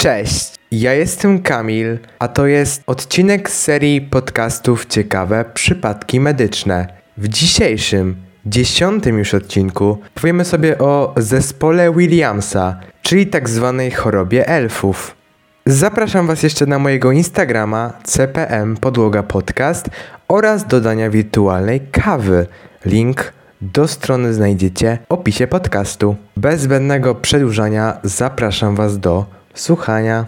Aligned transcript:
Cześć, 0.00 0.54
ja 0.72 0.94
jestem 0.94 1.42
Kamil, 1.42 1.98
a 2.18 2.28
to 2.28 2.46
jest 2.46 2.82
odcinek 2.86 3.50
z 3.50 3.62
serii 3.62 4.00
podcastów 4.00 4.86
Ciekawe 4.86 5.44
Przypadki 5.54 6.20
Medyczne. 6.20 6.86
W 7.16 7.28
dzisiejszym, 7.28 8.16
dziesiątym 8.46 9.18
już 9.18 9.34
odcinku 9.34 9.98
powiemy 10.14 10.44
sobie 10.44 10.78
o 10.78 11.14
zespole 11.16 11.92
Williamsa, 11.92 12.80
czyli 13.02 13.26
tak 13.26 13.48
zwanej 13.48 13.90
chorobie 13.90 14.48
elfów. 14.48 15.16
Zapraszam 15.66 16.26
Was 16.26 16.42
jeszcze 16.42 16.66
na 16.66 16.78
mojego 16.78 17.12
Instagrama 17.12 17.92
CPM 18.04 18.76
Podłoga 18.76 19.22
Podcast 19.22 19.90
oraz 20.28 20.66
dodania 20.66 21.10
wirtualnej 21.10 21.80
kawy. 21.80 22.46
Link 22.86 23.32
do 23.60 23.88
strony 23.88 24.34
znajdziecie 24.34 24.98
w 25.08 25.12
opisie 25.12 25.46
podcastu. 25.46 26.16
Bez 26.36 26.60
zbędnego 26.60 27.14
przedłużania 27.14 27.98
zapraszam 28.04 28.76
Was 28.76 28.98
do 28.98 29.39
słuchania. 29.60 30.26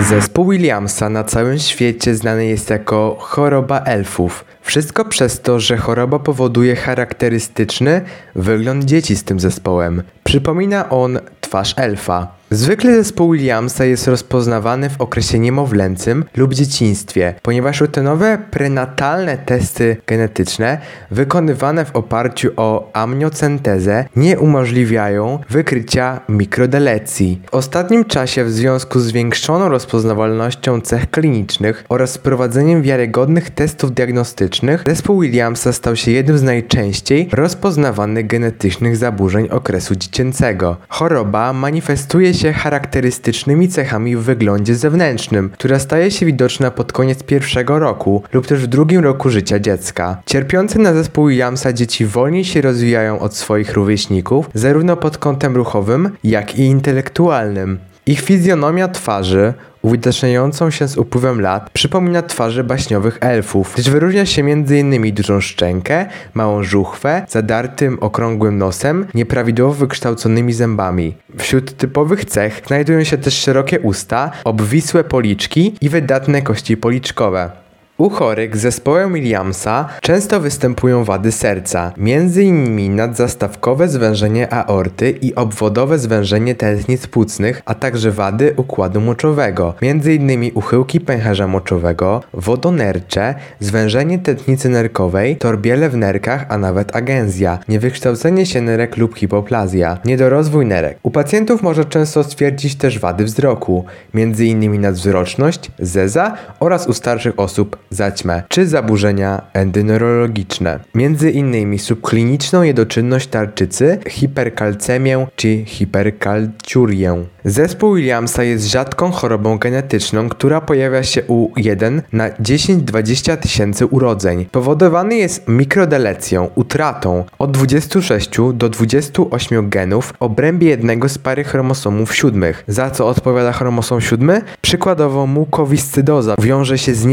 Zespół 0.00 0.50
Williamsa 0.50 1.08
na 1.10 1.24
całym 1.24 1.58
świecie 1.58 2.14
znany 2.14 2.46
jest 2.46 2.70
jako 2.70 3.16
choroba 3.20 3.80
elfów. 3.80 4.44
Wszystko 4.62 5.04
przez 5.04 5.40
to, 5.40 5.60
że 5.60 5.76
choroba 5.76 6.18
powoduje 6.18 6.76
charakterystyczny 6.76 8.00
wygląd 8.34 8.84
dzieci 8.84 9.16
z 9.16 9.24
tym 9.24 9.40
zespołem. 9.40 10.02
Przypomina 10.24 10.88
on 10.88 11.18
twarz 11.40 11.74
elfa. 11.76 12.43
Zwykle 12.54 12.94
zespół 12.94 13.32
Williamsa 13.32 13.84
jest 13.84 14.08
rozpoznawany 14.08 14.90
w 14.90 15.00
okresie 15.00 15.38
niemowlęcym 15.38 16.24
lub 16.36 16.54
dzieciństwie, 16.54 17.34
ponieważ 17.42 17.80
rutynowe 17.80 18.38
prenatalne 18.50 19.38
testy 19.38 19.96
genetyczne 20.06 20.78
wykonywane 21.10 21.84
w 21.84 21.96
oparciu 21.96 22.50
o 22.56 22.90
amniocentezę 22.92 24.04
nie 24.16 24.38
umożliwiają 24.38 25.38
wykrycia 25.50 26.20
mikrodelecji. 26.28 27.40
W 27.50 27.54
ostatnim 27.54 28.04
czasie 28.04 28.44
w 28.44 28.50
związku 28.50 29.00
z 29.00 29.04
zwiększoną 29.04 29.68
rozpoznawalnością 29.68 30.80
cech 30.80 31.10
klinicznych 31.10 31.84
oraz 31.88 32.16
wprowadzeniem 32.16 32.82
wiarygodnych 32.82 33.50
testów 33.50 33.94
diagnostycznych, 33.94 34.84
zespół 34.86 35.20
Williamsa 35.20 35.72
stał 35.72 35.96
się 35.96 36.10
jednym 36.10 36.38
z 36.38 36.42
najczęściej 36.42 37.28
rozpoznawanych 37.32 38.26
genetycznych 38.26 38.96
zaburzeń 38.96 39.48
okresu 39.50 39.96
dziecięcego. 39.96 40.76
Choroba 40.88 41.52
manifestuje 41.52 42.34
się 42.34 42.43
charakterystycznymi 42.52 43.68
cechami 43.68 44.16
w 44.16 44.20
wyglądzie 44.20 44.74
zewnętrznym, 44.74 45.50
która 45.50 45.78
staje 45.78 46.10
się 46.10 46.26
widoczna 46.26 46.70
pod 46.70 46.92
koniec 46.92 47.22
pierwszego 47.22 47.78
roku 47.78 48.22
lub 48.32 48.46
też 48.46 48.62
w 48.62 48.66
drugim 48.66 49.00
roku 49.00 49.30
życia 49.30 49.58
dziecka. 49.58 50.22
Cierpiące 50.26 50.78
na 50.78 50.94
zespół 50.94 51.28
Williamsa 51.28 51.72
dzieci 51.72 52.06
wolniej 52.06 52.44
się 52.44 52.60
rozwijają 52.60 53.18
od 53.18 53.36
swoich 53.36 53.72
rówieśników, 53.72 54.50
zarówno 54.54 54.96
pod 54.96 55.18
kątem 55.18 55.56
ruchowym, 55.56 56.10
jak 56.24 56.58
i 56.58 56.62
intelektualnym. 56.62 57.78
Ich 58.06 58.20
fizjonomia 58.20 58.88
twarzy, 58.88 59.54
uwidaczniającą 59.82 60.70
się 60.70 60.88
z 60.88 60.96
upływem 60.96 61.40
lat, 61.40 61.70
przypomina 61.70 62.22
twarze 62.22 62.64
baśniowych 62.64 63.18
elfów, 63.20 63.78
lecz 63.78 63.90
wyróżnia 63.90 64.26
się 64.26 64.42
m.in. 64.42 65.14
dużą 65.14 65.40
szczękę, 65.40 66.06
małą 66.34 66.62
żuchwę, 66.62 67.26
zadartym, 67.28 67.98
okrągłym 68.00 68.58
nosem, 68.58 69.06
nieprawidłowo 69.14 69.74
wykształconymi 69.74 70.52
zębami. 70.52 71.16
Wśród 71.38 71.76
typowych 71.76 72.24
cech 72.24 72.62
znajdują 72.66 73.04
się 73.04 73.18
też 73.18 73.34
szerokie 73.34 73.80
usta, 73.80 74.30
obwisłe 74.44 75.04
policzki 75.04 75.74
i 75.80 75.88
wydatne 75.88 76.42
kości 76.42 76.76
policzkowe. 76.76 77.63
U 77.98 78.10
chorych 78.10 78.56
z 78.56 78.60
zespołem 78.60 79.14
Williamsa 79.14 79.88
często 80.00 80.40
występują 80.40 81.04
wady 81.04 81.32
serca, 81.32 81.92
m.in. 81.98 82.96
nadzastawkowe 82.96 83.88
zwężenie 83.88 84.52
aorty 84.52 85.10
i 85.10 85.34
obwodowe 85.34 85.98
zwężenie 85.98 86.54
tętnic 86.54 87.06
płucnych, 87.06 87.62
a 87.64 87.74
także 87.74 88.10
wady 88.10 88.54
układu 88.56 89.00
moczowego, 89.00 89.74
m.in. 89.82 90.50
uchyłki 90.54 91.00
pęcherza 91.00 91.46
moczowego, 91.46 92.22
wodonercze, 92.32 93.34
zwężenie 93.60 94.18
tętnicy 94.18 94.68
nerkowej, 94.68 95.36
torbiele 95.36 95.90
w 95.90 95.96
nerkach, 95.96 96.46
a 96.48 96.58
nawet 96.58 96.96
agenzja, 96.96 97.58
niewykształcenie 97.68 98.46
się 98.46 98.60
nerek 98.60 98.96
lub 98.96 99.18
hipoplazja, 99.18 99.98
niedorozwój 100.04 100.66
nerek. 100.66 100.98
U 101.02 101.10
pacjentów 101.10 101.62
może 101.62 101.84
często 101.84 102.24
stwierdzić 102.24 102.76
też 102.76 102.98
wady 102.98 103.24
wzroku, 103.24 103.84
m.in. 104.14 104.80
nadzwroczność, 104.80 105.70
zeza 105.78 106.36
oraz 106.60 106.86
u 106.86 106.92
starszych 106.92 107.38
osób 107.40 107.83
zaćmę, 107.90 108.42
czy 108.48 108.66
zaburzenia 108.66 109.42
endoneurologiczne. 109.52 110.80
Między 110.94 111.30
innymi 111.30 111.78
subkliniczną 111.78 112.62
jedoczynność 112.62 113.26
tarczycy, 113.26 113.98
hiperkalcemię 114.08 115.26
czy 115.36 115.64
hiperkalciurię. 115.64 117.24
Zespół 117.44 117.94
Williamsa 117.94 118.44
jest 118.44 118.66
rzadką 118.66 119.10
chorobą 119.10 119.58
genetyczną, 119.58 120.28
która 120.28 120.60
pojawia 120.60 121.02
się 121.02 121.22
u 121.28 121.50
1 121.56 122.02
na 122.12 122.30
10-20 122.30 123.36
tysięcy 123.36 123.86
urodzeń. 123.86 124.46
Powodowany 124.52 125.16
jest 125.16 125.48
mikrodelecją, 125.48 126.50
utratą 126.54 127.24
od 127.38 127.50
26 127.50 128.30
do 128.54 128.68
28 128.68 129.70
genów 129.70 130.06
w 130.06 130.22
obrębie 130.22 130.68
jednego 130.68 131.08
z 131.08 131.18
pary 131.18 131.44
chromosomów 131.44 132.14
siódmych. 132.14 132.64
Za 132.68 132.90
co 132.90 133.08
odpowiada 133.08 133.52
chromosom 133.52 134.00
siódmy? 134.00 134.42
Przykładowo 134.60 135.26
mukowiscydoza 135.26 136.34
wiąże 136.42 136.78
się 136.78 136.94
z 136.94 137.04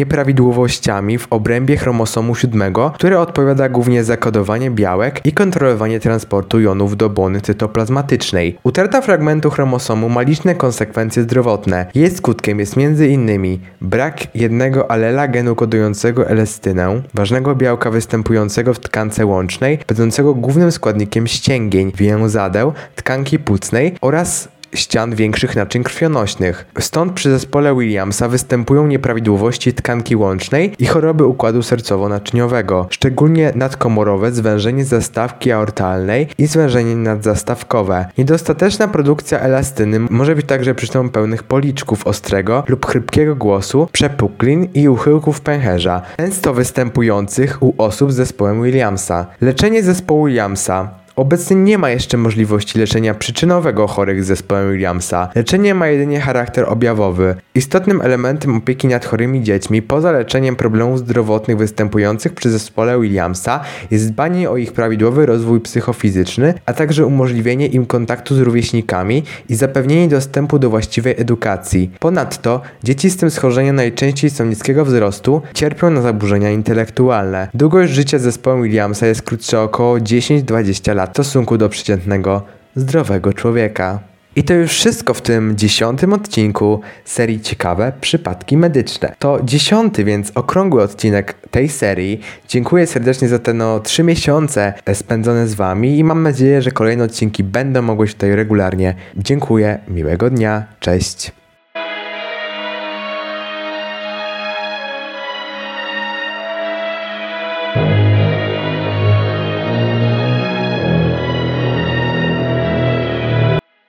nieprawidłowościami 0.61 1.17
w 1.17 1.27
obrębie 1.29 1.77
chromosomu 1.77 2.35
siódmego, 2.35 2.91
które 2.95 3.19
odpowiada 3.19 3.69
głównie 3.69 4.03
za 4.03 4.17
kodowanie 4.17 4.71
białek 4.71 5.21
i 5.25 5.31
kontrolowanie 5.31 5.99
transportu 5.99 6.59
jonów 6.59 6.97
do 6.97 7.09
błony 7.09 7.41
cytoplazmatycznej. 7.41 8.57
Utrata 8.63 9.01
fragmentu 9.01 9.49
chromosomu 9.49 10.09
ma 10.09 10.21
liczne 10.21 10.55
konsekwencje 10.55 11.23
zdrowotne. 11.23 11.85
Jej 11.95 12.11
skutkiem 12.11 12.59
jest 12.59 12.77
m.in. 12.77 13.59
brak 13.81 14.35
jednego 14.35 14.91
alela 14.91 15.27
genu 15.27 15.55
kodującego 15.55 16.29
elastynę, 16.29 17.01
ważnego 17.13 17.55
białka 17.55 17.91
występującego 17.91 18.73
w 18.73 18.79
tkance 18.79 19.25
łącznej, 19.25 19.79
będącego 19.87 20.33
głównym 20.33 20.71
składnikiem 20.71 21.27
ścięgień, 21.27 21.91
więzadeł, 21.95 22.73
tkanki 22.95 23.39
płucnej 23.39 23.95
oraz 24.01 24.47
ścian 24.73 25.15
większych 25.15 25.55
naczyń 25.55 25.83
krwionośnych. 25.83 26.65
Stąd 26.79 27.13
przy 27.13 27.29
zespole 27.29 27.75
Williamsa 27.75 28.27
występują 28.27 28.87
nieprawidłowości 28.87 29.73
tkanki 29.73 30.15
łącznej 30.15 30.75
i 30.79 30.85
choroby 30.85 31.25
układu 31.25 31.59
sercowo-naczyniowego, 31.59 32.85
szczególnie 32.89 33.51
nadkomorowe 33.55 34.31
zwężenie 34.31 34.85
zastawki 34.85 35.51
aortalnej 35.51 36.27
i 36.37 36.45
zwężenie 36.45 36.95
nadzastawkowe. 36.95 38.05
Niedostateczna 38.17 38.87
produkcja 38.87 39.39
elastyny 39.39 39.99
może 39.99 40.35
być 40.35 40.45
także 40.45 40.75
przyczyną 40.75 41.09
pełnych 41.09 41.43
policzków 41.43 42.07
ostrego 42.07 42.63
lub 42.67 42.85
chrypkiego 42.85 43.35
głosu, 43.35 43.87
przepuklin 43.91 44.67
i 44.73 44.89
uchyłków 44.89 45.41
pęcherza, 45.41 46.01
często 46.17 46.53
występujących 46.53 47.63
u 47.63 47.73
osób 47.77 48.11
z 48.11 48.15
zespołem 48.15 48.63
Williamsa. 48.63 49.25
Leczenie 49.41 49.83
zespołu 49.83 50.25
Williamsa 50.25 51.00
Obecnie 51.21 51.55
nie 51.55 51.77
ma 51.77 51.89
jeszcze 51.89 52.17
możliwości 52.17 52.79
leczenia 52.79 53.13
przyczynowego 53.13 53.87
chorych 53.87 54.23
z 54.23 54.27
zespołem 54.27 54.71
Williamsa. 54.71 55.29
Leczenie 55.35 55.75
ma 55.75 55.87
jedynie 55.87 56.19
charakter 56.19 56.65
objawowy. 56.69 57.35
Istotnym 57.55 58.01
elementem 58.01 58.57
opieki 58.57 58.87
nad 58.87 59.05
chorymi 59.05 59.43
dziećmi, 59.43 59.81
poza 59.81 60.11
leczeniem 60.11 60.55
problemów 60.55 60.99
zdrowotnych 60.99 61.57
występujących 61.57 62.33
przy 62.33 62.49
zespole 62.49 62.99
Williamsa, 62.99 63.59
jest 63.91 64.11
dbanie 64.11 64.49
o 64.49 64.57
ich 64.57 64.73
prawidłowy 64.73 65.25
rozwój 65.25 65.61
psychofizyczny, 65.61 66.53
a 66.65 66.73
także 66.73 67.05
umożliwienie 67.05 67.67
im 67.67 67.85
kontaktu 67.85 68.35
z 68.35 68.39
rówieśnikami 68.39 69.23
i 69.49 69.55
zapewnienie 69.55 70.07
dostępu 70.07 70.59
do 70.59 70.69
właściwej 70.69 71.15
edukacji. 71.17 71.91
Ponadto 71.99 72.61
dzieci 72.83 73.09
z 73.09 73.17
tym 73.17 73.31
schorzeniem 73.31 73.75
najczęściej 73.75 74.29
są 74.29 74.45
niskiego 74.45 74.85
wzrostu, 74.85 75.41
cierpią 75.53 75.89
na 75.89 76.01
zaburzenia 76.01 76.51
intelektualne. 76.51 77.47
Długość 77.53 77.91
życia 77.93 78.19
z 78.19 78.21
zespołem 78.21 78.63
Williamsa 78.63 79.07
jest 79.07 79.21
krótsza 79.21 79.63
około 79.63 79.97
10-20 79.97 80.95
lat 80.95 81.10
w 81.11 81.13
stosunku 81.13 81.57
do 81.57 81.69
przeciętnego, 81.69 82.41
zdrowego 82.75 83.33
człowieka. 83.33 83.99
I 84.35 84.43
to 84.43 84.53
już 84.53 84.71
wszystko 84.71 85.13
w 85.13 85.21
tym 85.21 85.57
dziesiątym 85.57 86.13
odcinku 86.13 86.81
serii 87.05 87.41
Ciekawe 87.41 87.93
Przypadki 88.01 88.57
Medyczne. 88.57 89.15
To 89.19 89.39
dziesiąty, 89.43 90.03
więc 90.03 90.31
okrągły 90.35 90.83
odcinek 90.83 91.33
tej 91.33 91.69
serii. 91.69 92.21
Dziękuję 92.47 92.87
serdecznie 92.87 93.27
za 93.27 93.39
te 93.39 93.53
no 93.53 93.79
trzy 93.79 94.03
miesiące 94.03 94.73
spędzone 94.93 95.47
z 95.47 95.53
Wami 95.53 95.97
i 95.97 96.03
mam 96.03 96.23
nadzieję, 96.23 96.61
że 96.61 96.71
kolejne 96.71 97.03
odcinki 97.03 97.43
będą 97.43 97.81
mogły 97.81 98.07
się 98.07 98.13
tutaj 98.13 98.35
regularnie. 98.35 98.95
Dziękuję, 99.17 99.79
miłego 99.87 100.29
dnia, 100.29 100.63
cześć. 100.79 101.40